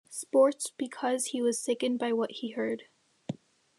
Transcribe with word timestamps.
Sports 0.09 0.71
because 0.75 1.25
he 1.27 1.43
was 1.43 1.59
sickened 1.63 1.99
by 1.99 2.11
what 2.11 2.31
he 2.31 2.53
heard. 2.53 2.85